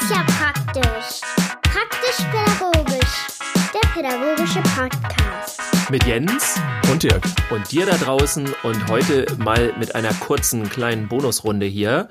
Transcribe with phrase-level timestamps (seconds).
[0.00, 1.20] Ist ja praktisch.
[1.62, 3.26] Praktisch-pädagogisch.
[3.74, 5.90] Der pädagogische Podcast.
[5.90, 7.22] Mit Jens Und Dirk.
[7.50, 12.08] und dir da draußen und heute mal mit einer kurzen kleinen Bonusrunde hier.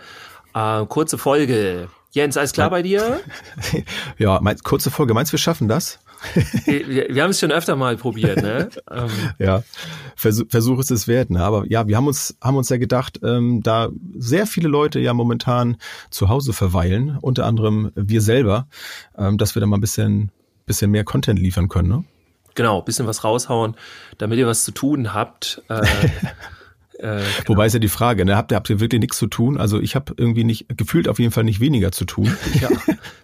[0.53, 1.87] Äh, kurze Folge.
[2.11, 3.21] Jens, alles klar bei dir?
[4.17, 5.13] Ja, mein, kurze Folge.
[5.13, 5.99] Meinst du, wir schaffen das?
[6.65, 8.69] Wir, wir, haben es schon öfter mal probiert, ne?
[9.39, 9.63] Ja,
[10.15, 11.31] Versuch, Versuch ist es wert.
[11.31, 11.43] Ne?
[11.43, 13.89] Aber ja, wir haben uns, haben uns ja gedacht, ähm, da
[14.19, 15.77] sehr viele Leute ja momentan
[16.11, 18.67] zu Hause verweilen, unter anderem wir selber,
[19.17, 20.29] ähm, dass wir da mal ein bisschen,
[20.67, 21.89] bisschen mehr Content liefern können.
[21.89, 22.03] Ne?
[22.55, 23.75] genau, bisschen was raushauen,
[24.17, 25.61] damit ihr was zu tun habt.
[25.69, 25.81] Äh,
[27.01, 28.35] äh, Wobei ist ja die Frage, ne?
[28.35, 29.57] habt, ihr, habt ihr wirklich nichts zu tun?
[29.57, 32.31] Also ich habe irgendwie nicht, gefühlt auf jeden Fall nicht weniger zu tun.
[32.61, 32.69] ja,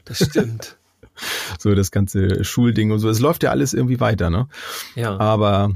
[0.05, 0.77] das stimmt.
[1.59, 3.09] so das ganze Schulding und so.
[3.09, 4.47] Es läuft ja alles irgendwie weiter, ne?
[4.95, 5.19] Ja.
[5.19, 5.73] Aber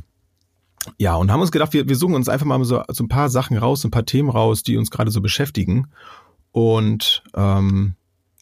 [0.97, 3.29] ja, und haben uns gedacht, wir, wir suchen uns einfach mal so, so ein paar
[3.29, 5.88] Sachen raus, so ein paar Themen raus, die uns gerade so beschäftigen.
[6.52, 7.95] Und ähm,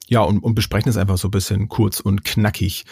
[0.08, 2.86] ja, und, und besprechen es einfach so ein bisschen kurz und knackig.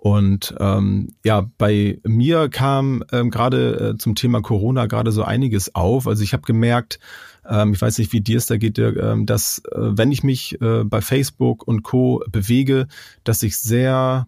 [0.00, 5.74] Und ähm, ja, bei mir kam ähm, gerade äh, zum Thema Corona gerade so einiges
[5.74, 6.06] auf.
[6.06, 6.98] Also ich habe gemerkt,
[7.46, 10.24] ähm, ich weiß nicht, wie dir es da geht, Dirk, ähm, dass äh, wenn ich
[10.24, 12.24] mich äh, bei Facebook und Co.
[12.32, 12.86] bewege,
[13.24, 14.26] dass ich sehr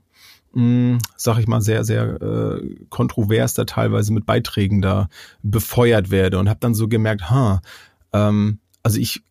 [0.53, 5.09] mh, sag ich mal, sehr, sehr äh, kontrovers da teilweise mit Beiträgen da
[5.42, 7.62] befeuert werde und habe dann so gemerkt, ha,
[8.12, 9.23] ähm, also ich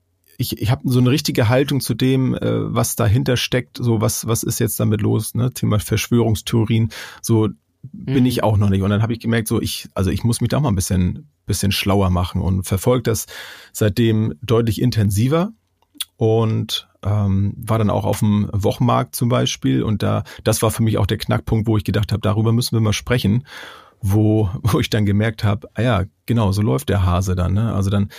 [0.42, 4.28] ich, ich habe so eine richtige Haltung zu dem, äh, was dahinter steckt, so was,
[4.28, 5.54] was ist jetzt damit los, ne?
[5.54, 6.90] Thema Verschwörungstheorien,
[7.22, 7.48] so
[7.84, 8.26] bin Mhm.
[8.28, 8.82] ich auch noch nicht.
[8.84, 11.30] Und dann habe ich gemerkt, so ich, also ich muss mich da mal ein bisschen,
[11.46, 13.26] bisschen schlauer machen und verfolge das
[13.74, 15.52] seitdem deutlich intensiver
[16.18, 20.84] und ähm, war dann auch auf dem Wochenmarkt zum Beispiel und da das war für
[20.84, 23.46] mich auch der Knackpunkt, wo ich gedacht habe, darüber müssen wir mal sprechen,
[24.02, 27.54] wo wo ich dann gemerkt habe, ah ja, genau, so läuft der Hase dann.
[27.54, 27.74] Ne?
[27.74, 28.10] Also dann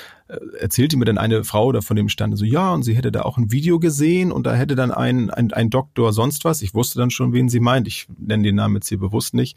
[0.58, 3.22] erzählte mir dann eine Frau da von dem Stand so, ja, und sie hätte da
[3.22, 6.62] auch ein Video gesehen und da hätte dann ein, ein, ein Doktor sonst was.
[6.62, 7.86] Ich wusste dann schon, wen sie meint.
[7.86, 9.56] Ich nenne den Namen jetzt hier bewusst nicht.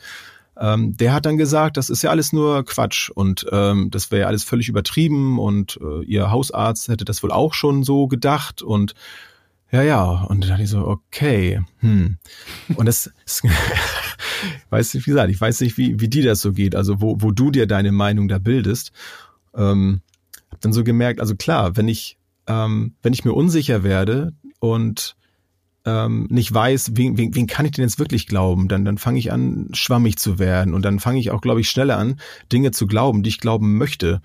[0.57, 4.21] Ähm, der hat dann gesagt, das ist ja alles nur Quatsch und ähm, das wäre
[4.21, 8.61] ja alles völlig übertrieben und äh, ihr Hausarzt hätte das wohl auch schon so gedacht
[8.61, 8.93] und
[9.71, 12.17] ja, ja, und dann dachte ich so, okay, hm.
[12.75, 13.43] Und das, ist,
[14.69, 17.17] weiß nicht, wie gesagt, ich weiß nicht, wie, wie dir das so geht, also wo,
[17.19, 18.93] wo du dir deine Meinung da bildest.
[19.53, 20.01] Ähm,
[20.65, 22.17] dann so gemerkt, also klar, wenn ich,
[22.47, 25.15] ähm, wenn ich mir unsicher werde und
[25.85, 29.19] ähm, nicht weiß, wen, wen, wen kann ich denn jetzt wirklich glauben, dann, dann fange
[29.19, 32.19] ich an, schwammig zu werden und dann fange ich auch, glaube ich, schneller an,
[32.51, 34.21] Dinge zu glauben, die ich glauben möchte.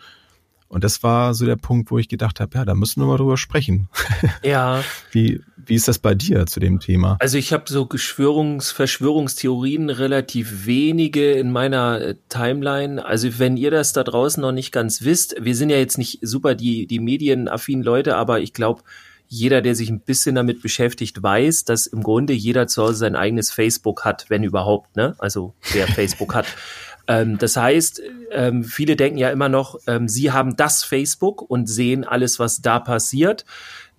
[0.71, 3.17] Und das war so der Punkt, wo ich gedacht habe, ja, da müssen wir mal
[3.17, 3.89] drüber sprechen.
[4.45, 4.85] ja.
[5.11, 7.17] Wie, wie ist das bei dir zu dem Thema?
[7.19, 13.05] Also ich habe so Geschwörungs Verschwörungstheorien relativ wenige in meiner äh, Timeline.
[13.05, 16.21] Also wenn ihr das da draußen noch nicht ganz wisst, wir sind ja jetzt nicht
[16.23, 18.83] super die die medienaffinen Leute, aber ich glaube,
[19.33, 23.15] jeder, der sich ein bisschen damit beschäftigt, weiß, dass im Grunde jeder zu Hause sein
[23.15, 25.15] eigenes Facebook hat, wenn überhaupt, ne?
[25.19, 26.47] Also wer Facebook hat.
[27.11, 28.01] Ähm, das heißt,
[28.31, 32.63] ähm, viele denken ja immer noch, ähm, sie haben das Facebook und sehen alles, was
[32.63, 33.45] da passiert.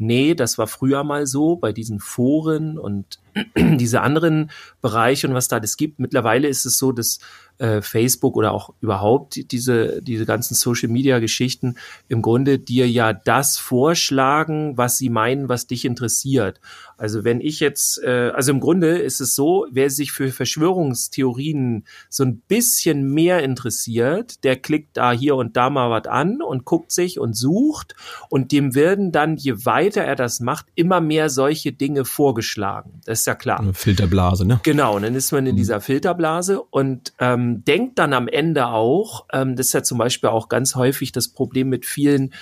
[0.02, 3.20] Nee, das war früher mal so bei diesen Foren und
[3.56, 4.50] diese anderen
[4.82, 6.00] Bereiche und was da alles gibt.
[6.00, 7.20] Mittlerweile ist es so, dass
[7.60, 11.76] äh, Facebook oder auch überhaupt die- diese, diese ganzen Social Media Geschichten
[12.10, 16.60] im Grunde dir ja das vorschlagen, was sie meinen, was dich interessiert.
[16.98, 21.86] Also wenn ich jetzt, äh, also im Grunde ist es so, wer sich für Verschwörungstheorien
[22.10, 26.66] so ein bisschen mehr interessiert, der klickt da hier und da mal was an und
[26.66, 27.96] guckt sich und sucht
[28.30, 33.02] und dem werden dann, je weiter er das macht, immer mehr solche Dinge vorgeschlagen.
[33.06, 33.60] Das ist ja klar.
[33.60, 34.62] Eine Filterblase, ne?
[34.64, 39.26] Genau, und dann ist man in dieser Filterblase und ähm, denkt dann am Ende auch,
[39.34, 42.34] ähm, das ist ja zum Beispiel auch ganz häufig das Problem mit vielen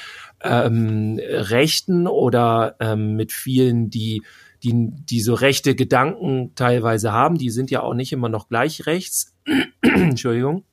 [0.41, 4.23] ähm, Rechten oder ähm, mit vielen, die,
[4.63, 8.85] die, die so rechte Gedanken teilweise haben, die sind ja auch nicht immer noch gleich
[8.85, 9.35] rechts.
[9.81, 10.63] Entschuldigung.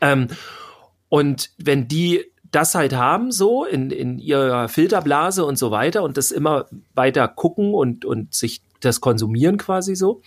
[0.00, 0.28] Ähm,
[1.08, 2.24] und wenn die
[2.56, 7.28] das halt haben, so in, in ihrer Filterblase und so weiter und das immer weiter
[7.28, 10.22] gucken und, und sich das konsumieren quasi so,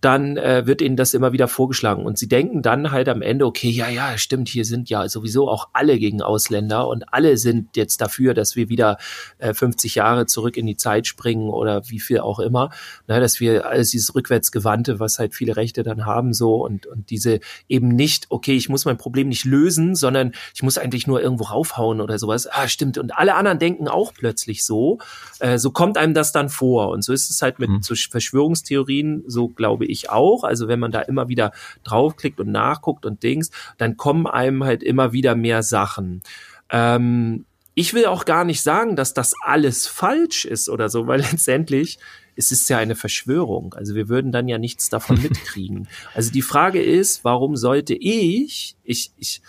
[0.00, 2.06] dann äh, wird ihnen das immer wieder vorgeschlagen.
[2.06, 5.48] Und sie denken dann halt am Ende, okay, ja, ja, stimmt, hier sind ja sowieso
[5.48, 8.96] auch alle gegen Ausländer und alle sind jetzt dafür, dass wir wieder
[9.38, 12.70] äh, 50 Jahre zurück in die Zeit springen oder wie viel auch immer.
[13.06, 17.10] Na, dass wir alles dieses Rückwärtsgewandte, was halt viele Rechte dann haben, so und, und
[17.10, 21.20] diese eben nicht, okay, ich muss mein Problem nicht lösen, sondern ich muss eigentlich nur
[21.20, 22.46] irgendwo raufhauen oder sowas.
[22.50, 22.96] Ah, stimmt.
[22.96, 24.98] Und alle anderen denken auch plötzlich so.
[25.40, 26.88] Äh, so kommt einem das dann vor.
[26.88, 27.82] Und so ist es halt mit Mhm.
[27.82, 30.44] so Verschwörungstheorien, so glaube ich auch.
[30.44, 31.52] Also wenn man da immer wieder
[31.82, 36.22] draufklickt und nachguckt und Dings, dann kommen einem halt immer wieder mehr Sachen.
[36.70, 37.44] Ähm,
[37.74, 41.98] ich will auch gar nicht sagen, dass das alles falsch ist oder so, weil letztendlich
[42.36, 43.74] es ist ja eine Verschwörung.
[43.74, 45.88] Also wir würden dann ja nichts davon mitkriegen.
[46.14, 49.42] Also die Frage ist, warum sollte ich, ich, ich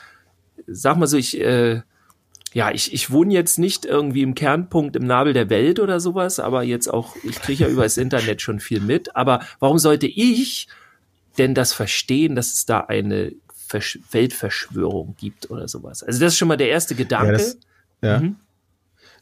[0.68, 1.82] sag mal so, ich, äh,
[2.53, 6.39] ja, ich, ich wohne jetzt nicht irgendwie im Kernpunkt im Nabel der Welt oder sowas,
[6.39, 9.15] aber jetzt auch, ich kriege ja über das Internet schon viel mit.
[9.15, 10.68] Aber warum sollte ich
[11.38, 13.31] denn das verstehen, dass es da eine
[13.68, 16.03] Versch Weltverschwörung gibt oder sowas?
[16.03, 17.31] Also das ist schon mal der erste Gedanke.
[17.31, 17.57] Ja, das,
[18.01, 18.19] ja.
[18.19, 18.36] Mhm.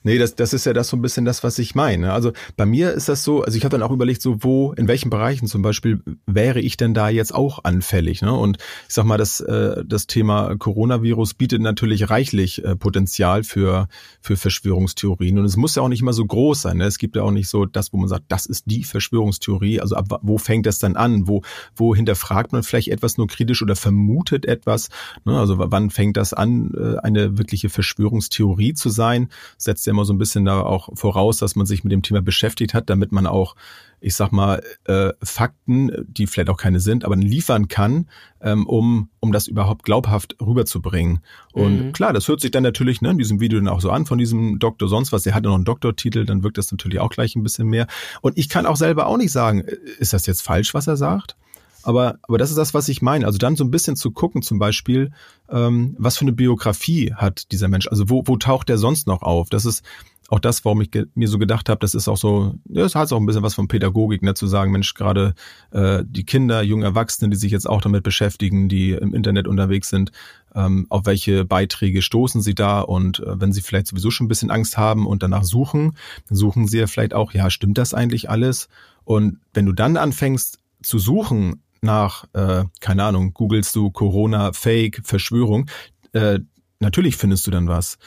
[0.03, 2.13] Nee, das, das ist ja das so ein bisschen das, was ich meine.
[2.13, 4.87] Also bei mir ist das so, also ich habe dann auch überlegt, so wo, in
[4.87, 8.21] welchen Bereichen zum Beispiel wäre ich denn da jetzt auch anfällig?
[8.21, 8.33] Ne?
[8.33, 8.57] Und
[8.87, 13.89] ich sag mal, das, äh, das Thema Coronavirus bietet natürlich reichlich äh, Potenzial für,
[14.21, 15.37] für Verschwörungstheorien.
[15.37, 16.77] Und es muss ja auch nicht immer so groß sein.
[16.77, 16.85] Ne?
[16.85, 19.81] Es gibt ja auch nicht so das, wo man sagt, das ist die Verschwörungstheorie.
[19.81, 21.27] Also ab wo fängt das dann an?
[21.27, 21.41] Wo,
[21.75, 24.87] wo hinterfragt man vielleicht etwas nur kritisch oder vermutet etwas?
[25.25, 25.37] Ne?
[25.37, 29.27] Also wann fängt das an, äh, eine wirkliche Verschwörungstheorie zu sein?
[29.57, 32.21] Setzt ja immer so ein bisschen da auch voraus, dass man sich mit dem Thema
[32.21, 33.55] beschäftigt hat, damit man auch,
[33.99, 38.07] ich sag mal, äh, Fakten, die vielleicht auch keine sind, aber liefern kann,
[38.41, 41.19] ähm, um, um das überhaupt glaubhaft rüberzubringen.
[41.53, 41.93] Und mhm.
[41.93, 44.17] klar, das hört sich dann natürlich ne, in diesem Video dann auch so an von
[44.17, 47.09] diesem Doktor sonst was, der hat ja noch einen Doktortitel, dann wirkt das natürlich auch
[47.09, 47.87] gleich ein bisschen mehr.
[48.21, 50.97] Und ich kann auch selber auch nicht sagen, äh, ist das jetzt falsch, was er
[50.97, 51.35] sagt?
[51.83, 53.25] Aber, aber das ist das, was ich meine.
[53.25, 55.11] Also dann so ein bisschen zu gucken, zum Beispiel,
[55.49, 57.87] ähm, was für eine Biografie hat dieser Mensch?
[57.87, 59.49] Also wo, wo taucht der sonst noch auf?
[59.49, 59.83] Das ist
[60.29, 63.11] auch das, warum ich mir so gedacht habe, das ist auch so, ja, das hat
[63.11, 65.33] auch ein bisschen was von Pädagogik, ne, zu sagen, Mensch, gerade
[65.71, 69.89] äh, die Kinder, junge Erwachsene, die sich jetzt auch damit beschäftigen, die im Internet unterwegs
[69.89, 70.11] sind,
[70.53, 74.29] ähm, auf welche Beiträge stoßen sie da und äh, wenn sie vielleicht sowieso schon ein
[74.29, 75.97] bisschen Angst haben und danach suchen,
[76.27, 78.69] dann suchen sie ja vielleicht auch, ja, stimmt das eigentlich alles?
[79.05, 85.01] Und wenn du dann anfängst zu suchen nach, äh, keine Ahnung, googelst du Corona, Fake,
[85.03, 85.69] Verschwörung,
[86.13, 86.39] äh,
[86.79, 87.97] natürlich findest du dann was.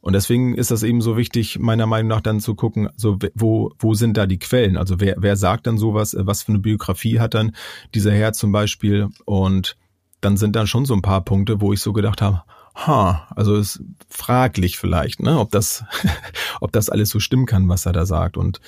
[0.00, 3.72] Und deswegen ist das eben so wichtig, meiner Meinung nach dann zu gucken, so wo,
[3.78, 4.76] wo sind da die Quellen?
[4.76, 7.52] Also wer, wer sagt dann sowas, was für eine Biografie hat dann
[7.94, 9.10] dieser Herr zum Beispiel?
[9.26, 9.76] Und
[10.20, 12.42] dann sind dann schon so ein paar Punkte, wo ich so gedacht habe,
[12.74, 15.84] ha, also ist fraglich vielleicht, ne, ob das,
[16.60, 18.36] ob das alles so stimmen kann, was er da sagt.
[18.36, 18.60] Und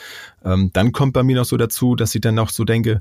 [0.44, 3.00] ähm, dann kommt bei mir noch so dazu, dass ich dann noch so denke,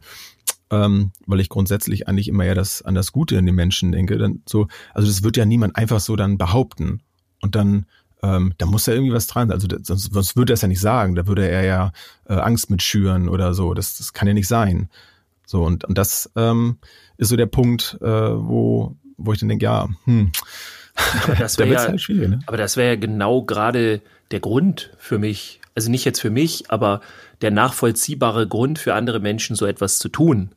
[0.74, 4.18] ähm, weil ich grundsätzlich eigentlich immer ja das an das Gute in den Menschen denke.
[4.18, 7.02] Dann so, also das wird ja niemand einfach so dann behaupten.
[7.42, 7.86] Und dann,
[8.24, 9.56] ähm, da muss ja irgendwie was dran sein.
[9.56, 11.14] Also sonst, sonst würde er es ja nicht sagen.
[11.16, 11.92] Da würde er ja
[12.28, 13.74] äh, Angst mit schüren oder so.
[13.74, 14.90] Das, das kann ja nicht sein.
[15.46, 16.78] So, und, und das ähm,
[17.18, 20.32] ist so der Punkt, äh, wo, wo ich dann denke, ja, hm.
[21.24, 22.40] Aber das wäre ja, halt ne?
[22.48, 26.72] aber das wäre ja genau gerade der Grund für mich, also nicht jetzt für mich,
[26.72, 27.02] aber
[27.42, 30.52] der nachvollziehbare Grund für andere Menschen so etwas zu tun.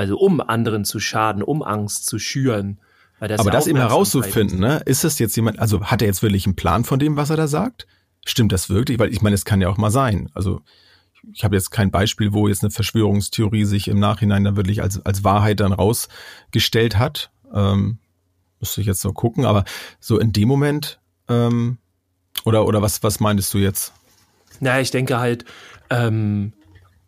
[0.00, 2.78] Also um anderen zu schaden, um Angst zu schüren.
[3.20, 4.80] Das Aber das eben herauszufinden, ne?
[4.86, 7.36] ist das jetzt jemand, also hat er jetzt wirklich einen Plan von dem, was er
[7.36, 7.86] da sagt?
[8.24, 8.98] Stimmt das wirklich?
[8.98, 10.30] Weil ich meine, es kann ja auch mal sein.
[10.32, 10.62] Also
[11.34, 15.04] ich habe jetzt kein Beispiel, wo jetzt eine Verschwörungstheorie sich im Nachhinein dann wirklich als,
[15.04, 17.30] als Wahrheit dann rausgestellt hat.
[17.52, 17.98] Ähm,
[18.58, 19.66] müsste ich jetzt noch gucken, aber
[20.00, 20.98] so in dem Moment,
[21.28, 21.76] ähm,
[22.46, 23.92] oder, oder was, was meintest du jetzt?
[24.60, 25.44] Na, ich denke halt,
[25.90, 26.54] ähm,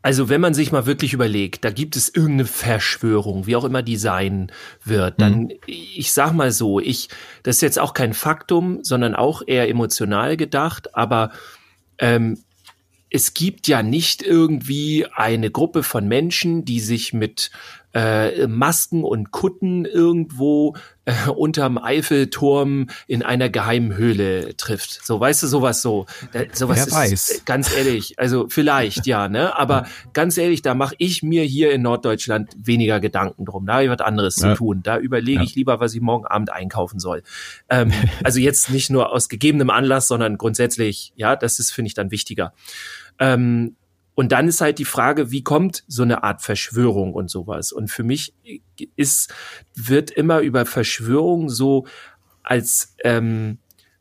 [0.03, 3.83] also wenn man sich mal wirklich überlegt, da gibt es irgendeine Verschwörung, wie auch immer
[3.83, 4.51] die sein
[4.85, 5.51] wird, dann, mhm.
[5.67, 7.09] ich sag mal so, ich,
[7.45, 11.31] das ist jetzt auch kein Faktum, sondern auch eher emotional gedacht, aber
[11.99, 12.39] ähm,
[13.11, 17.51] es gibt ja nicht irgendwie eine Gruppe von Menschen, die sich mit
[17.95, 25.05] äh, Masken und Kutten irgendwo äh, unterm Eiffelturm in einer geheimen Höhle trifft.
[25.05, 26.07] So, weißt du, sowas so.
[26.33, 27.43] Da, sowas Wer ist, weiß.
[27.45, 29.57] Ganz ehrlich, also vielleicht, ja, ne?
[29.59, 33.67] Aber ganz ehrlich, da mache ich mir hier in Norddeutschland weniger Gedanken drum.
[33.67, 34.53] Da habe ich was anderes ja.
[34.53, 34.81] zu tun.
[34.83, 35.45] Da überlege ja.
[35.45, 37.23] ich lieber, was ich morgen Abend einkaufen soll.
[37.69, 37.93] Ähm,
[38.25, 42.11] also jetzt nicht nur aus gegebenem Anlass, sondern grundsätzlich, ja, das ist, finde ich, dann
[42.11, 42.53] wichtiger.
[43.19, 43.77] Ähm,
[44.15, 47.73] und dann ist halt die Frage, wie kommt so eine Art Verschwörung und sowas?
[47.73, 48.35] Und für mich
[48.97, 49.33] ist,
[49.75, 51.87] wird immer über Verschwörung so
[52.43, 53.59] als ähm,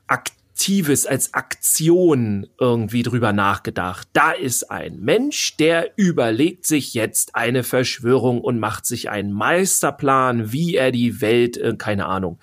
[0.07, 4.09] aktives, als Aktion irgendwie drüber nachgedacht.
[4.11, 10.51] Da ist ein Mensch, der überlegt sich jetzt eine Verschwörung und macht sich einen Meisterplan,
[10.51, 12.37] wie er die Welt, äh, keine Ahnung.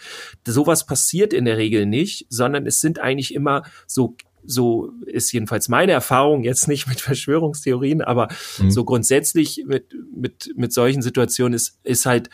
[0.47, 4.17] Sowas passiert in der Regel nicht, sondern es sind eigentlich immer so
[4.49, 8.29] so ist jedenfalls meine Erfahrung jetzt nicht mit Verschwörungstheorien, aber
[8.59, 8.71] mhm.
[8.71, 12.31] so grundsätzlich mit, mit, mit solchen Situationen ist, ist halt,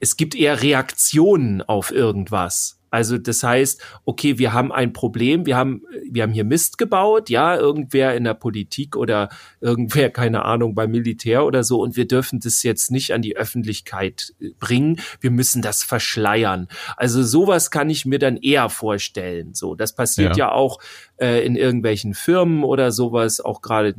[0.00, 2.77] es gibt eher Reaktionen auf irgendwas.
[2.90, 7.30] Also das heißt, okay, wir haben ein Problem, wir haben, wir haben hier Mist gebaut,
[7.30, 9.28] ja, irgendwer in der Politik oder
[9.60, 13.36] irgendwer, keine Ahnung, beim Militär oder so, und wir dürfen das jetzt nicht an die
[13.36, 16.68] Öffentlichkeit äh, bringen, wir müssen das verschleiern.
[16.96, 19.54] Also sowas kann ich mir dann eher vorstellen.
[19.54, 20.80] So, das passiert ja, ja auch
[21.16, 23.94] äh, in irgendwelchen Firmen oder sowas, auch gerade,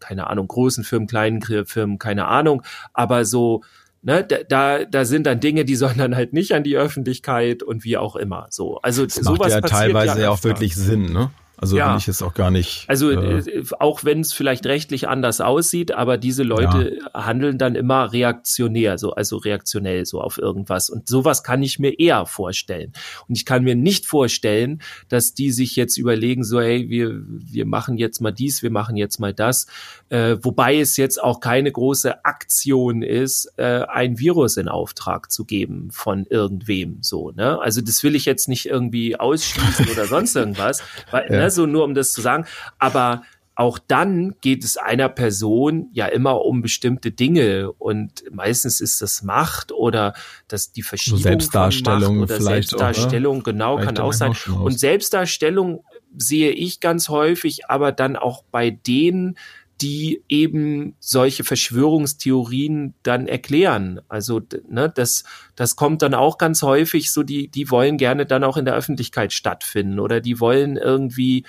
[0.00, 3.62] keine Ahnung, großen Firmen, kleinen Firmen, keine Ahnung, aber so,
[4.04, 7.84] ne, da, da sind dann Dinge, die sollen dann halt nicht an die Öffentlichkeit und
[7.84, 8.46] wie auch immer.
[8.50, 11.30] So, also das sowas macht ja teilweise ja auch wirklich Sinn, ne?
[11.56, 11.96] Also ja.
[11.96, 12.84] ich es auch gar nicht.
[12.88, 17.26] Also äh, äh auch wenn es vielleicht rechtlich anders aussieht, aber diese Leute ja.
[17.26, 20.90] handeln dann immer reaktionär, so also reaktionell so auf irgendwas.
[20.90, 22.92] Und sowas kann ich mir eher vorstellen.
[23.28, 27.66] Und ich kann mir nicht vorstellen, dass die sich jetzt überlegen, so hey, wir wir
[27.66, 29.66] machen jetzt mal dies, wir machen jetzt mal das.
[30.08, 35.44] Äh, wobei es jetzt auch keine große Aktion ist, äh, ein Virus in Auftrag zu
[35.44, 36.98] geben von irgendwem.
[37.00, 41.43] So ne, also das will ich jetzt nicht irgendwie ausschließen oder sonst irgendwas, weil ja.
[41.44, 42.46] Ne, so nur um das zu sagen.
[42.78, 43.22] Aber
[43.56, 49.22] auch dann geht es einer Person ja immer um bestimmte Dinge und meistens ist das
[49.22, 50.14] Macht oder
[50.48, 54.34] das die Verschiebung Selbstdarstellung von Macht oder Selbstdarstellung auch, genau vielleicht kann auch sein.
[54.48, 55.84] und Selbstdarstellung
[56.16, 59.36] sehe ich ganz häufig, aber dann auch bei denen,
[59.80, 64.00] die eben solche Verschwörungstheorien dann erklären.
[64.08, 65.24] Also ne, das,
[65.56, 68.74] das kommt dann auch ganz häufig so, die, die wollen gerne dann auch in der
[68.74, 71.44] Öffentlichkeit stattfinden oder die wollen irgendwie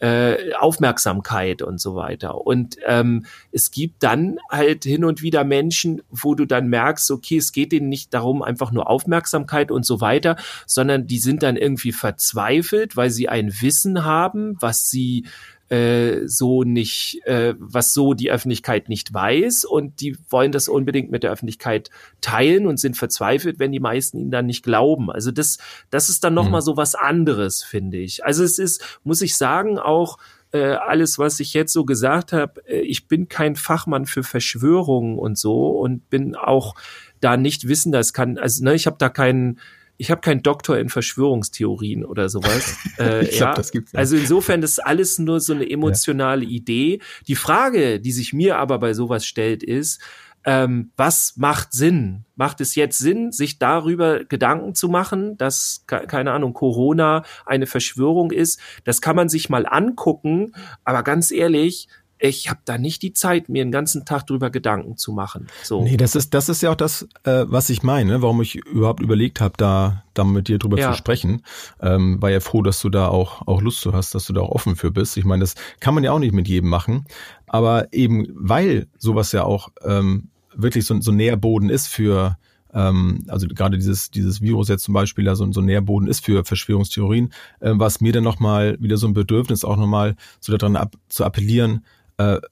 [0.00, 2.46] äh, Aufmerksamkeit und so weiter.
[2.46, 7.36] Und ähm, es gibt dann halt hin und wieder Menschen, wo du dann merkst, okay,
[7.36, 11.56] es geht denen nicht darum, einfach nur Aufmerksamkeit und so weiter, sondern die sind dann
[11.56, 15.26] irgendwie verzweifelt, weil sie ein Wissen haben, was sie
[15.70, 21.12] äh, so nicht, äh, was so die Öffentlichkeit nicht weiß und die wollen das unbedingt
[21.12, 25.10] mit der Öffentlichkeit teilen und sind verzweifelt, wenn die meisten ihnen dann nicht glauben.
[25.10, 25.58] Also das,
[25.90, 26.64] das ist dann nochmal mhm.
[26.64, 28.24] so was anderes, finde ich.
[28.24, 30.18] Also es ist, muss ich sagen, auch
[30.52, 35.18] äh, alles, was ich jetzt so gesagt habe, äh, ich bin kein Fachmann für Verschwörungen
[35.18, 36.74] und so und bin auch
[37.20, 39.60] da nicht wissen, das kann, also ne, ich habe da keinen
[40.00, 42.78] ich habe keinen Doktor in Verschwörungstheorien oder sowas.
[42.98, 43.54] Äh, ich glaub, ja.
[43.54, 43.94] das gibt's.
[43.94, 46.50] Also insofern das ist alles nur so eine emotionale ja.
[46.50, 47.00] Idee.
[47.28, 50.02] Die Frage, die sich mir aber bei sowas stellt, ist,
[50.44, 52.24] ähm, was macht Sinn?
[52.34, 58.32] Macht es jetzt Sinn, sich darüber Gedanken zu machen, dass, keine Ahnung, Corona eine Verschwörung
[58.32, 58.60] ist?
[58.84, 60.52] Das kann man sich mal angucken,
[60.84, 61.88] aber ganz ehrlich,
[62.20, 65.46] ich habe da nicht die Zeit, mir den ganzen Tag drüber Gedanken zu machen.
[65.62, 65.82] So.
[65.82, 69.00] Nee, das ist, das ist ja auch das, äh, was ich meine, warum ich überhaupt
[69.00, 70.90] überlegt habe, da, da mit dir drüber ja.
[70.90, 71.42] zu sprechen.
[71.80, 74.42] Ähm, war ja froh, dass du da auch, auch Lust zu hast, dass du da
[74.42, 75.16] auch offen für bist.
[75.16, 77.06] Ich meine, das kann man ja auch nicht mit jedem machen.
[77.46, 82.36] Aber eben, weil sowas ja auch ähm, wirklich so, so Nährboden ist für
[82.72, 86.24] ähm, also gerade dieses, dieses Virus jetzt zum Beispiel ja so, so ein Nährboden ist
[86.24, 90.56] für Verschwörungstheorien, äh, war es mir dann nochmal wieder so ein Bedürfnis, auch nochmal so
[90.56, 91.84] daran ab, zu appellieren,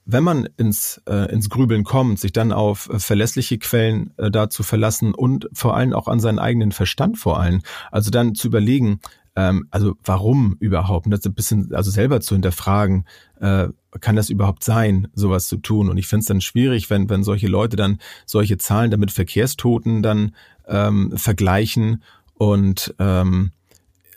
[0.05, 4.49] wenn man ins, äh, ins Grübeln kommt, sich dann auf äh, verlässliche Quellen äh, da
[4.49, 7.61] zu verlassen und vor allem auch an seinen eigenen Verstand vor allem.
[7.91, 8.99] Also dann zu überlegen,
[9.35, 11.05] ähm, also warum überhaupt?
[11.05, 13.05] Und das ein bisschen, also selber zu hinterfragen,
[13.39, 13.67] äh,
[14.01, 15.89] kann das überhaupt sein, sowas zu tun?
[15.89, 20.01] Und ich finde es dann schwierig, wenn, wenn solche Leute dann solche Zahlen damit Verkehrstoten
[20.01, 20.35] dann
[20.67, 23.51] ähm, vergleichen und ähm,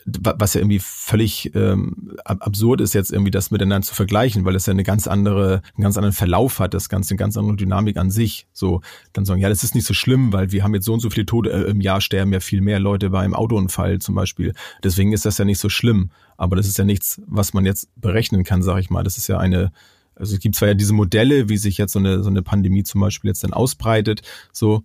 [0.05, 4.67] was ja irgendwie völlig ähm, absurd ist, jetzt irgendwie das miteinander zu vergleichen, weil es
[4.67, 7.97] ja eine ganz andere, einen ganz anderen Verlauf hat, das Ganze, eine ganz andere Dynamik
[7.97, 8.47] an sich.
[8.53, 8.81] So,
[9.13, 11.11] dann sagen, ja, das ist nicht so schlimm, weil wir haben jetzt so und so
[11.11, 14.55] viele Tote äh, im Jahr, sterben ja viel mehr Leute bei einem Autounfall zum Beispiel.
[14.83, 16.11] Deswegen ist das ja nicht so schlimm.
[16.37, 19.05] Aber das ist ja nichts, was man jetzt berechnen kann, sage ich mal.
[19.05, 19.73] Das ist ja eine,
[20.17, 22.83] also es gibt zwar ja diese Modelle, wie sich jetzt so eine, so eine Pandemie
[22.83, 24.83] zum Beispiel jetzt dann ausbreitet, so,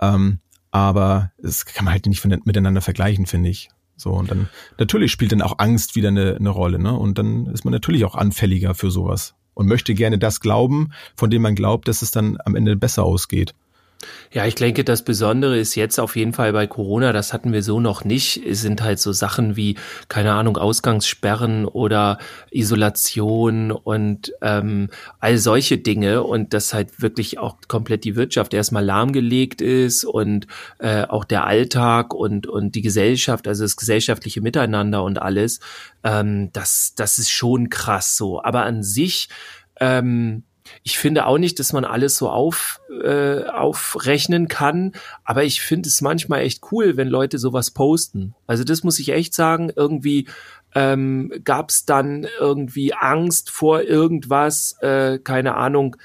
[0.00, 0.38] ähm,
[0.70, 3.70] aber das kann man halt nicht miteinander vergleichen, finde ich.
[4.00, 6.96] So, und dann natürlich spielt dann auch Angst wieder eine, eine Rolle, ne?
[6.96, 11.30] Und dann ist man natürlich auch anfälliger für sowas und möchte gerne das glauben, von
[11.30, 13.54] dem man glaubt, dass es dann am Ende besser ausgeht.
[14.32, 17.62] Ja, ich denke, das Besondere ist jetzt auf jeden Fall bei Corona, das hatten wir
[17.62, 19.76] so noch nicht, es sind halt so Sachen wie,
[20.08, 22.18] keine Ahnung, Ausgangssperren oder
[22.50, 24.88] Isolation und ähm,
[25.18, 30.46] all solche Dinge und dass halt wirklich auch komplett die Wirtschaft erstmal lahmgelegt ist und
[30.78, 35.60] äh, auch der Alltag und, und die Gesellschaft, also das gesellschaftliche Miteinander und alles,
[36.04, 38.42] ähm, das, das ist schon krass so.
[38.42, 39.28] Aber an sich,
[39.78, 40.44] ähm,
[40.82, 44.92] ich finde auch nicht, dass man alles so auf, äh, aufrechnen kann,
[45.24, 48.34] aber ich finde es manchmal echt cool, wenn Leute sowas posten.
[48.46, 50.28] Also das muss ich echt sagen, irgendwie
[50.74, 55.96] ähm, gab es dann irgendwie Angst vor irgendwas, äh, keine Ahnung,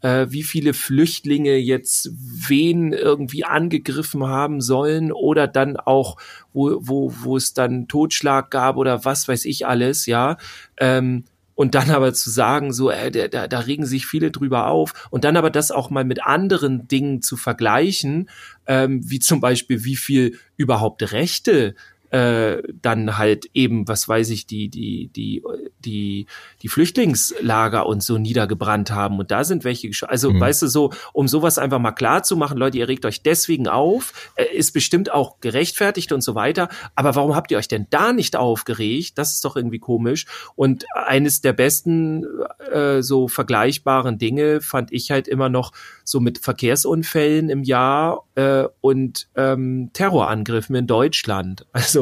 [0.00, 6.16] äh, wie viele Flüchtlinge jetzt wen irgendwie angegriffen haben sollen oder dann auch,
[6.52, 10.36] wo, wo, wo es dann Totschlag gab oder was weiß ich alles, ja.
[10.78, 11.24] Ähm,
[11.58, 15.08] und dann aber zu sagen, so, äh, da, da regen sich viele drüber auf.
[15.10, 18.30] Und dann aber das auch mal mit anderen Dingen zu vergleichen,
[18.68, 21.74] ähm, wie zum Beispiel, wie viel überhaupt Rechte
[22.10, 25.42] äh, dann halt eben, was weiß ich, die, die, die,
[25.84, 26.26] die,
[26.62, 29.18] die Flüchtlingslager und so niedergebrannt haben.
[29.18, 30.40] Und da sind welche, also mhm.
[30.40, 33.68] weißt du, so, um sowas einfach mal klar zu machen, Leute, ihr regt euch deswegen
[33.68, 36.68] auf, äh, ist bestimmt auch gerechtfertigt und so weiter.
[36.94, 39.18] Aber warum habt ihr euch denn da nicht aufgeregt?
[39.18, 40.26] Das ist doch irgendwie komisch.
[40.54, 42.24] Und eines der besten
[42.72, 45.72] äh, so vergleichbaren Dinge fand ich halt immer noch
[46.04, 51.66] so mit Verkehrsunfällen im Jahr äh, und ähm, Terrorangriffen in Deutschland.
[51.78, 51.97] Also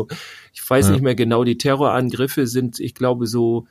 [0.52, 0.92] ich weiß ja.
[0.92, 3.66] nicht mehr genau, die Terrorangriffe sind, ich glaube, so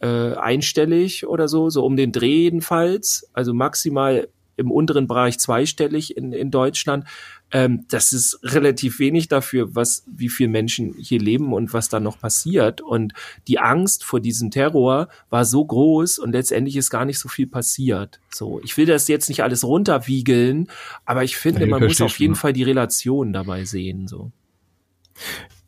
[0.00, 4.28] äh, einstellig oder so, so um den Dreh jedenfalls, also maximal
[4.60, 7.06] im unteren Bereich zweistellig in, in Deutschland.
[7.50, 11.98] Ähm, das ist relativ wenig dafür, was, wie viele Menschen hier leben und was da
[11.98, 12.80] noch passiert.
[12.80, 13.12] Und
[13.48, 17.46] die Angst vor diesem Terror war so groß und letztendlich ist gar nicht so viel
[17.46, 18.20] passiert.
[18.30, 20.68] So, ich will das jetzt nicht alles runterwiegeln,
[21.04, 24.06] aber ich finde, man muss auf jeden Fall die Relation dabei sehen.
[24.06, 24.30] So.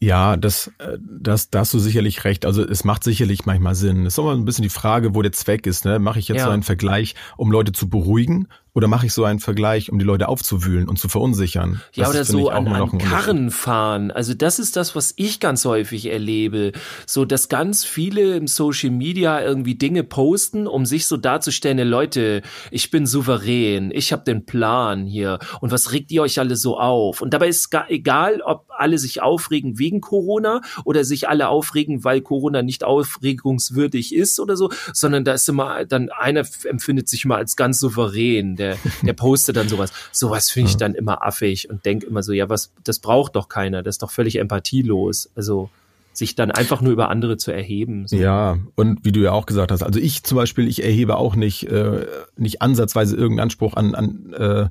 [0.03, 2.45] Ja, das, äh, das, da hast du sicherlich recht.
[2.45, 4.05] Also es macht sicherlich manchmal Sinn.
[4.05, 5.85] Es ist immer ein bisschen die Frage, wo der Zweck ist.
[5.85, 6.01] Ne?
[6.01, 6.47] Mache ich jetzt ja.
[6.47, 10.05] so einen Vergleich, um Leute zu beruhigen oder mache ich so einen Vergleich, um die
[10.05, 11.83] Leute aufzuwühlen und zu verunsichern?
[11.93, 14.11] Ja, das oder so an, an Karren fahren.
[14.11, 16.73] Also das ist das, was ich ganz häufig erlebe.
[17.07, 22.41] So, dass ganz viele im Social Media irgendwie Dinge posten, um sich so darzustellen, Leute,
[22.71, 26.79] ich bin souverän, ich habe den Plan hier und was regt ihr euch alle so
[26.79, 27.21] auf?
[27.21, 32.23] Und dabei ist egal, ob alle sich aufregen wegen Corona oder sich alle aufregen, weil
[32.23, 37.37] Corona nicht aufregungswürdig ist oder so, sondern da ist immer dann einer empfindet sich immer
[37.37, 39.93] als ganz souverän der, der postet dann sowas.
[40.13, 43.49] Sowas finde ich dann immer affig und denke immer so, ja, was, das braucht doch
[43.49, 45.31] keiner, das ist doch völlig empathielos.
[45.35, 45.71] Also
[46.15, 48.07] sich dann einfach nur über andere zu erheben.
[48.07, 48.17] So.
[48.17, 51.37] Ja, und wie du ja auch gesagt hast, also ich zum Beispiel, ich erhebe auch
[51.37, 54.69] nicht, äh, nicht ansatzweise irgendeinen Anspruch an, an äh,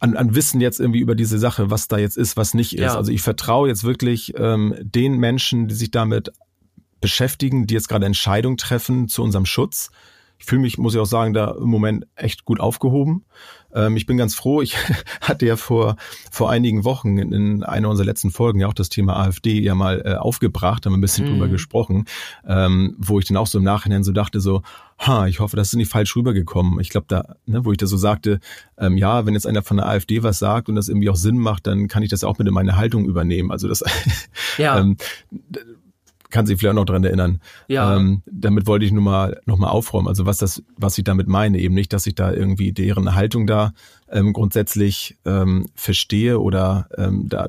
[0.00, 2.80] an, an Wissen jetzt irgendwie über diese Sache, was da jetzt ist, was nicht ist.
[2.80, 2.96] Ja.
[2.96, 6.32] Also ich vertraue jetzt wirklich ähm, den Menschen, die sich damit
[7.02, 9.90] beschäftigen, die jetzt gerade Entscheidungen treffen zu unserem Schutz
[10.40, 13.26] ich fühle mich, muss ich auch sagen, da im Moment echt gut aufgehoben.
[13.74, 14.62] Ähm, ich bin ganz froh.
[14.62, 14.74] Ich
[15.20, 15.96] hatte ja vor,
[16.30, 20.02] vor einigen Wochen in einer unserer letzten Folgen ja auch das Thema AfD ja mal
[20.04, 21.32] äh, aufgebracht, haben ein bisschen mhm.
[21.32, 22.06] drüber gesprochen,
[22.48, 24.62] ähm, wo ich dann auch so im Nachhinein so dachte, so,
[24.98, 26.80] ha, ich hoffe, das ist nicht falsch rübergekommen.
[26.80, 28.40] Ich glaube, da, ne, wo ich da so sagte,
[28.78, 31.36] ähm, ja, wenn jetzt einer von der AfD was sagt und das irgendwie auch Sinn
[31.36, 33.50] macht, dann kann ich das auch mit in meine Haltung übernehmen.
[33.50, 33.84] Also das
[34.56, 34.78] ja.
[34.78, 34.96] ähm,
[36.30, 37.40] kann sich vielleicht auch noch dran erinnern.
[37.68, 37.96] Ja.
[37.96, 40.08] Ähm, damit wollte ich nur mal noch mal aufräumen.
[40.08, 43.46] Also was das, was ich damit meine, eben nicht, dass ich da irgendwie deren Haltung
[43.46, 43.72] da
[44.10, 47.48] ähm, grundsätzlich ähm, verstehe oder ähm, da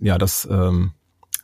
[0.00, 0.92] ja das ähm,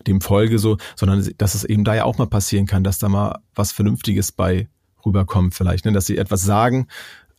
[0.06, 3.08] dem folge so, sondern dass es eben da ja auch mal passieren kann, dass da
[3.08, 4.68] mal was Vernünftiges bei
[5.04, 5.92] rüberkommt vielleicht, ne?
[5.92, 6.86] dass sie etwas sagen,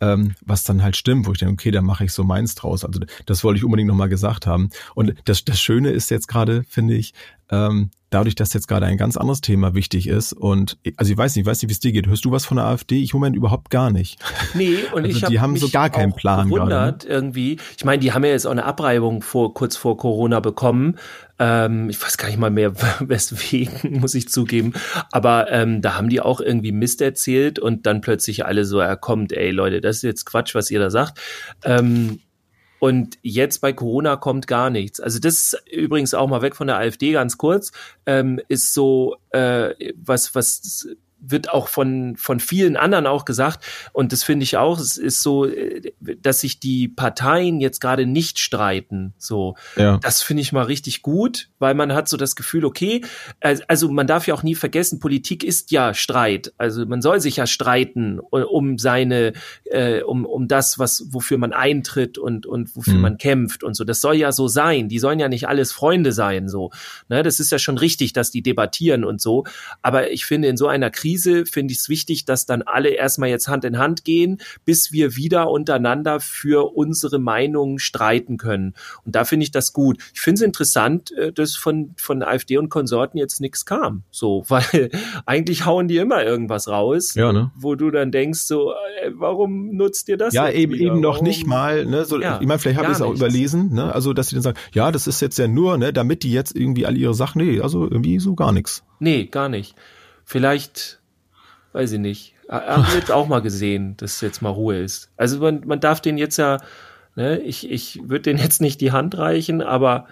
[0.02, 2.84] ähm, was dann halt stimmt, wo ich denke, okay, da mache ich so meins draus.
[2.84, 4.70] Also das wollte ich unbedingt nochmal gesagt haben.
[4.96, 7.13] Und das, das Schöne ist jetzt gerade, finde ich,
[7.52, 11.36] ähm, dadurch, dass jetzt gerade ein ganz anderes Thema wichtig ist und also ich weiß
[11.36, 12.08] nicht, ich weiß nicht, wie es dir geht.
[12.08, 13.02] Hörst du was von der AfD?
[13.02, 14.20] Ich im Moment überhaupt gar nicht.
[14.54, 17.14] Nee, und also ich die haben so gar keinen Plan gewundert gerade.
[17.14, 17.58] irgendwie.
[17.78, 20.98] Ich meine, die haben ja jetzt auch eine Abreibung vor kurz vor Corona bekommen.
[21.40, 24.74] Ähm, ich weiß gar nicht mal mehr weswegen, muss ich zugeben.
[25.12, 28.98] Aber ähm, da haben die auch irgendwie Mist erzählt und dann plötzlich alle so, er
[28.98, 31.20] kommt, ey Leute, das ist jetzt Quatsch, was ihr da sagt.
[31.64, 32.20] Ähm,
[32.82, 35.00] und jetzt bei Corona kommt gar nichts.
[35.00, 37.72] Also das ist übrigens auch mal weg von der AfD ganz kurz,
[38.08, 40.88] ähm, ist so äh, was, was
[41.21, 43.63] wird auch von, von vielen anderen auch gesagt.
[43.93, 48.05] Und das finde ich auch, es ist so, äh, dass sich die Parteien jetzt gerade
[48.05, 49.13] nicht streiten.
[49.17, 49.99] So, ja.
[49.99, 53.01] das finde ich mal richtig gut, weil man hat so das Gefühl, okay,
[53.39, 56.53] also man darf ja auch nie vergessen, Politik ist ja Streit.
[56.57, 59.34] Also man soll sich ja streiten um seine,
[59.65, 63.01] äh, um, um das, was, wofür man eintritt und, und wofür mhm.
[63.01, 63.84] man kämpft und so.
[63.84, 64.89] Das soll ja so sein.
[64.89, 66.71] Die sollen ja nicht alles Freunde sein, so.
[67.10, 69.45] Ne, das ist ja schon richtig, dass die debattieren und so.
[69.81, 72.89] Aber ich finde, in so einer Krise Krise finde ich es wichtig, dass dann alle
[72.89, 78.76] erstmal jetzt Hand in Hand gehen, bis wir wieder untereinander für unsere Meinungen streiten können.
[79.06, 79.97] Und da finde ich das gut.
[80.13, 84.04] Ich finde es interessant, äh, dass von, von AfD und Konsorten jetzt nichts kam.
[84.10, 84.89] So, weil
[85.26, 87.52] eigentlich hauen die immer irgendwas raus, ja, ne?
[87.58, 90.34] wo du dann denkst, so, äh, warum nutzt ihr das?
[90.34, 90.86] Ja, eben, wieder?
[90.86, 91.28] eben noch warum?
[91.28, 92.06] nicht mal, ne?
[92.06, 93.93] So, ja, ich meine, vielleicht habe ich es auch überlesen, ne?
[93.93, 96.56] Also, dass sie dann sagen, ja, das ist jetzt ja nur, ne, damit die jetzt
[96.56, 98.84] irgendwie all ihre Sachen, nee, also irgendwie so gar nichts.
[99.00, 99.76] Nee, gar nicht.
[100.24, 101.01] Vielleicht
[101.73, 102.36] weiß ich nicht.
[102.49, 105.10] Haben wir jetzt auch mal gesehen, dass jetzt mal Ruhe ist.
[105.15, 106.57] Also man, man darf den jetzt ja,
[107.15, 110.05] ne, ich, ich würde den jetzt nicht die Hand reichen, aber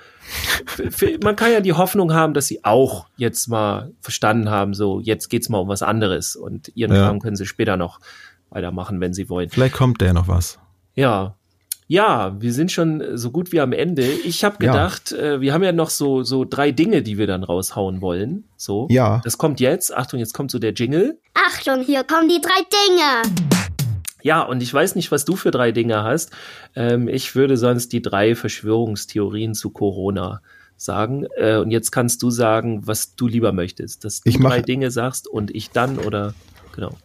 [1.23, 5.29] man kann ja die Hoffnung haben, dass sie auch jetzt mal verstanden haben, so jetzt
[5.29, 7.05] geht's mal um was anderes und ihren ja.
[7.05, 7.99] Kram können sie später noch
[8.49, 9.49] weitermachen, wenn sie wollen.
[9.49, 10.59] Vielleicht kommt der noch was.
[10.95, 11.35] Ja.
[11.91, 14.03] Ja, wir sind schon so gut wie am Ende.
[14.03, 15.17] Ich habe gedacht, ja.
[15.17, 18.43] äh, wir haben ja noch so so drei Dinge, die wir dann raushauen wollen.
[18.57, 18.87] So.
[18.91, 19.21] Ja.
[19.23, 19.97] Das kommt jetzt.
[19.97, 21.17] Achtung, jetzt kommt so der Jingle.
[21.33, 23.35] Achtung, hier kommen die drei Dinge.
[24.21, 26.29] Ja, und ich weiß nicht, was du für drei Dinge hast.
[26.75, 30.43] Ähm, ich würde sonst die drei Verschwörungstheorien zu Corona
[30.77, 31.25] sagen.
[31.37, 34.05] Äh, und jetzt kannst du sagen, was du lieber möchtest.
[34.05, 36.35] Dass du ich drei Dinge sagst und ich dann oder
[36.71, 36.95] genau.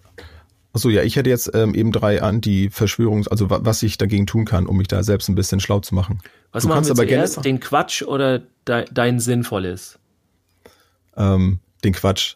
[0.75, 4.67] Achso, ja, ich hätte jetzt ähm, eben drei Anti-Verschwörungs-, also was ich dagegen tun kann,
[4.67, 6.21] um mich da selbst ein bisschen schlau zu machen.
[6.51, 10.01] Was du machen wir zuerst, den Quatsch oder de dein Sinnvolles?
[11.17, 12.35] Ähm, den Quatsch.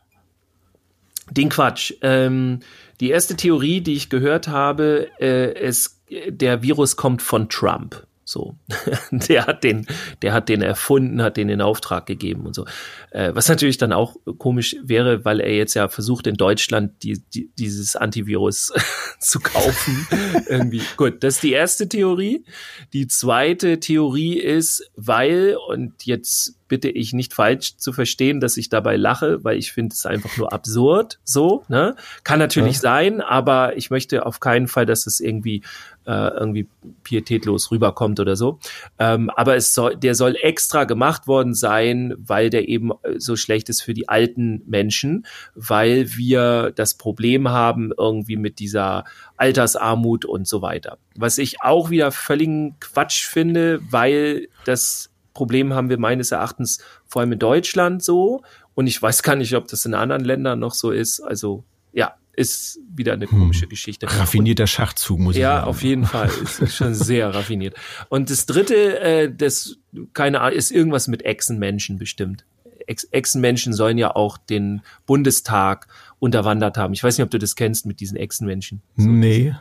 [1.33, 1.95] Den Quatsch.
[2.01, 2.61] Ähm,
[3.01, 8.07] die erste Theorie, die ich gehört habe, äh, ist, der Virus kommt von Trump.
[8.29, 8.59] So,
[9.11, 9.87] der hat den,
[10.21, 12.67] der hat den erfunden, hat den in Auftrag gegeben und so.
[13.11, 17.23] Äh, was natürlich dann auch komisch wäre, weil er jetzt ja versucht in Deutschland die,
[17.33, 18.71] die, dieses Antivirus
[19.19, 20.07] zu kaufen.
[20.47, 20.83] Irgendwie.
[20.99, 22.45] Gut, das ist die erste Theorie.
[22.93, 28.69] Die zweite Theorie ist, weil und jetzt bitte ich nicht falsch zu verstehen, dass ich
[28.69, 31.19] dabei lache, weil ich finde es einfach nur absurd.
[31.25, 31.97] So, ne?
[32.25, 32.81] Kann natürlich ja.
[32.81, 35.63] sein, aber ich möchte auf keinen Fall, dass es irgendwie
[36.09, 36.67] äh, irgendwie
[37.05, 38.59] pietätlos rüberkommt oder so.
[38.99, 43.69] Ähm, aber es soll, der soll extra gemacht worden sein, weil der eben so schlecht
[43.69, 49.05] ist für die alten Menschen, weil wir das Problem haben irgendwie mit dieser
[49.37, 50.97] Altersarmut und so weiter.
[51.15, 57.21] Was ich auch wieder völligen Quatsch finde, weil das Problem haben wir meines Erachtens vor
[57.21, 58.43] allem in Deutschland so.
[58.75, 61.21] Und ich weiß gar nicht, ob das in anderen Ländern noch so ist.
[61.21, 63.69] Also ja, ist wieder eine komische hm.
[63.69, 64.07] Geschichte.
[64.07, 65.65] Raffinierter Schachzug, muss ich ja, sagen.
[65.65, 66.31] Ja, auf jeden Fall.
[66.61, 67.75] Ist schon sehr raffiniert.
[68.09, 69.79] Und das dritte, äh, das,
[70.15, 72.47] keine Ahnung, ist irgendwas mit Echsenmenschen bestimmt.
[72.87, 75.89] Ex Echsenmenschen sollen ja auch den Bundestag
[76.21, 76.95] unterwandert haben.
[76.95, 78.83] Ich weiß nicht, ob du das kennst mit diesen Echsenmenschen.
[78.97, 79.55] So, nee.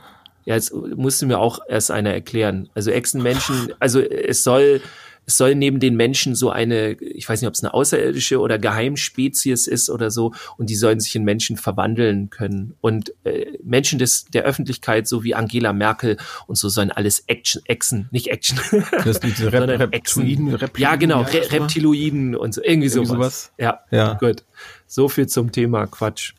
[0.46, 2.70] Ja, jetzt musst du mir auch erst einer erklären.
[2.76, 4.82] Also Echsenmenschen, also es soll
[5.28, 8.58] es soll neben den Menschen so eine, ich weiß nicht, ob es eine außerirdische oder
[8.58, 12.76] Geheimspezies ist oder so, und die sollen sich in Menschen verwandeln können.
[12.80, 16.16] Und äh, Menschen des, der Öffentlichkeit, so wie Angela Merkel
[16.48, 18.58] und so, sollen alles Action, Echsen, nicht Action,
[19.04, 23.10] das diese Rep sondern Reptiloiden, Reptiloiden, ja genau, Re Reptiloiden und so, irgendwie, irgendwie sowas.
[23.10, 23.52] sowas.
[23.58, 24.46] Ja, ja, gut.
[24.88, 26.36] So viel zum Thema Quatsch.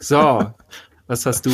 [0.00, 0.52] So,
[1.06, 1.52] was hast du?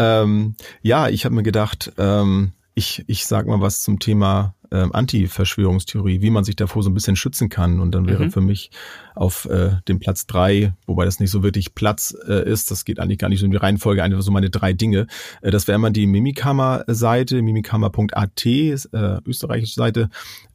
[0.00, 4.92] Ähm, ja, ich habe mir gedacht, ähm, ich, ich sag mal was zum Thema ähm,
[4.92, 7.78] Anti-Verschwörungstheorie, wie man sich davor so ein bisschen schützen kann.
[7.78, 8.30] Und dann wäre mhm.
[8.30, 8.70] für mich
[9.14, 12.98] auf äh, dem Platz drei, wobei das nicht so wirklich Platz äh, ist, das geht
[12.98, 15.06] eigentlich gar nicht so in die Reihenfolge, einfach so meine drei Dinge.
[15.42, 18.74] Äh, das wäre immer die Mimikama-Seite, mimikama.at, äh,
[19.26, 20.08] österreichische Seite.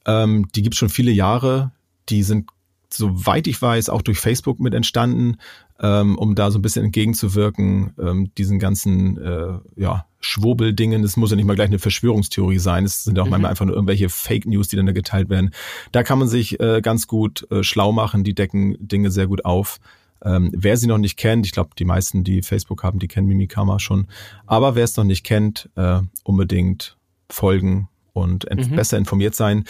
[0.05, 1.71] Ähm, die gibt schon viele Jahre.
[2.09, 2.49] Die sind
[2.91, 5.37] soweit ich weiß, auch durch Facebook mit entstanden,
[5.81, 11.01] ähm, um da so ein bisschen entgegenzuwirken, ähm, diesen ganzen äh, ja, Schwurbeldingen.
[11.01, 12.85] Das muss ja nicht mal gleich eine Verschwörungstheorie sein.
[12.85, 13.31] Es sind ja auch mhm.
[13.31, 15.51] manchmal einfach nur irgendwelche Fake News, die dann da geteilt werden.
[15.91, 18.23] Da kann man sich äh, ganz gut äh, schlau machen.
[18.23, 19.79] Die decken Dinge sehr gut auf.
[20.23, 23.27] Ähm, wer sie noch nicht kennt, ich glaube, die meisten, die Facebook haben, die kennen
[23.27, 24.07] Mimikama schon.
[24.45, 26.97] Aber wer es noch nicht kennt, äh, unbedingt
[27.29, 28.75] folgen und mhm.
[28.75, 29.65] besser informiert sein.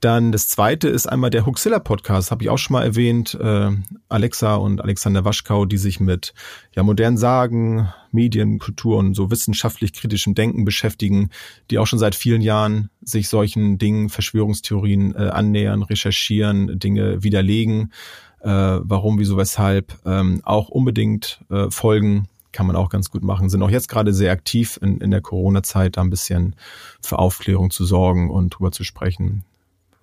[0.00, 3.34] Dann das zweite ist einmal der Huxilla Podcast, habe ich auch schon mal erwähnt.
[3.34, 3.70] Äh,
[4.08, 6.34] Alexa und Alexander Waschkau, die sich mit
[6.72, 11.30] ja modernen Sagen, Medien, Kultur und so wissenschaftlich kritischem Denken beschäftigen,
[11.70, 17.92] die auch schon seit vielen Jahren sich solchen Dingen, Verschwörungstheorien äh, annähern, recherchieren, Dinge widerlegen,
[18.40, 23.50] äh, warum, wieso, weshalb, ähm, auch unbedingt äh, folgen kann man auch ganz gut machen.
[23.50, 26.56] Sind auch jetzt gerade sehr aktiv in, in der Corona-Zeit, da ein bisschen
[27.00, 29.44] für Aufklärung zu sorgen und drüber zu sprechen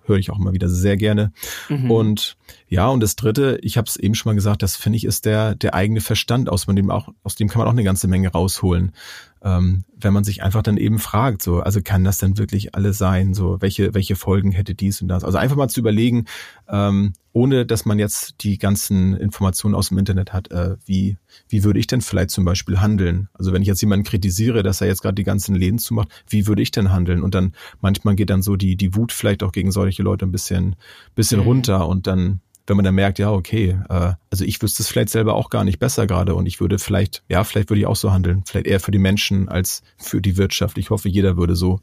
[0.06, 1.32] höre ich auch immer wieder sehr gerne.
[1.68, 1.90] Mhm.
[1.90, 2.36] Und
[2.68, 5.24] ja, und das Dritte, ich habe es eben schon mal gesagt, das finde ich ist
[5.24, 8.28] der der eigene Verstand, aus dem auch aus dem kann man auch eine ganze Menge
[8.28, 8.92] rausholen
[9.46, 12.98] ähm, wenn man sich einfach dann eben fragt, so, also kann das denn wirklich alles
[12.98, 13.32] sein?
[13.32, 15.22] So, welche, welche Folgen hätte dies und das?
[15.22, 16.24] Also einfach mal zu überlegen,
[16.68, 21.18] ähm, ohne dass man jetzt die ganzen Informationen aus dem Internet hat, äh, wie,
[21.50, 23.28] wie würde ich denn vielleicht zum Beispiel handeln?
[23.34, 26.46] Also wenn ich jetzt jemanden kritisiere, dass er jetzt gerade die ganzen Läden zumacht, wie
[26.46, 27.22] würde ich denn handeln?
[27.22, 30.32] Und dann manchmal geht dann so die, die Wut vielleicht auch gegen solche Leute ein
[30.32, 30.76] bisschen,
[31.14, 31.46] bisschen mhm.
[31.46, 35.10] runter und dann wenn man dann merkt, ja, okay, äh, also ich wüsste es vielleicht
[35.10, 37.94] selber auch gar nicht besser gerade und ich würde vielleicht, ja, vielleicht würde ich auch
[37.94, 40.76] so handeln, vielleicht eher für die Menschen als für die Wirtschaft.
[40.76, 41.80] Ich hoffe, jeder würde so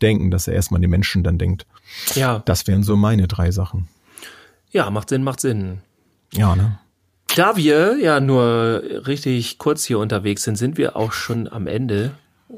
[0.00, 1.66] denken, dass er erstmal an die Menschen dann denkt.
[2.14, 2.38] Ja.
[2.46, 3.88] Das wären so meine drei Sachen.
[4.74, 5.80] Ja, macht Sinn, macht Sinn.
[6.32, 6.78] Ja, ne?
[7.36, 12.10] Da wir ja nur richtig kurz hier unterwegs sind, sind wir auch schon am Ende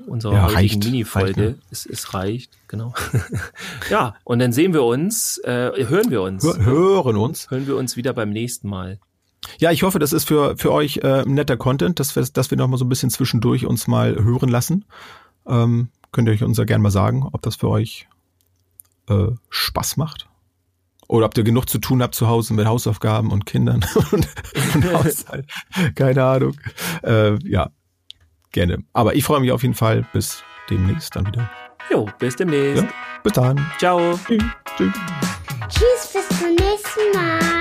[0.06, 0.80] unserer Ja, heutigen.
[0.80, 1.28] Mini-Folge.
[1.28, 1.62] Reicht, ne?
[1.70, 2.92] es, es reicht, genau.
[3.90, 6.42] ja, und dann sehen wir uns, äh, hören wir uns.
[6.42, 7.50] Hör- Hören uns.
[7.50, 8.98] Hören wir uns wieder beim nächsten Mal.
[9.58, 12.50] Ja, ich hoffe, das ist für, für euch äh, ein netter Content, dass wir, dass
[12.50, 14.86] wir noch mal so ein bisschen zwischendurch uns mal hören lassen.
[15.46, 18.08] Ähm, könnt ihr euch uns ja gerne mal sagen, ob das für euch
[19.08, 20.28] äh, Spaß macht.
[21.08, 24.28] Oder ob ihr genug zu tun habt zu Hause mit Hausaufgaben und Kindern und,
[24.74, 25.46] und Haushalt.
[25.94, 26.56] Keine Ahnung.
[27.02, 27.70] Äh, ja,
[28.52, 28.78] gerne.
[28.92, 30.06] Aber ich freue mich auf jeden Fall.
[30.12, 31.50] Bis demnächst dann wieder.
[31.90, 32.82] Jo, bis demnächst.
[32.82, 32.88] Ja.
[33.22, 33.64] Bis dann.
[33.78, 34.18] Ciao.
[34.26, 34.42] Tschüss.
[34.76, 34.92] Tschüss.
[35.68, 37.55] Tschüss, bis zum nächsten Mal.